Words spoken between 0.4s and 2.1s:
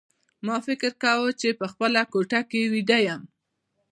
ما فکر کاوه چې په خپله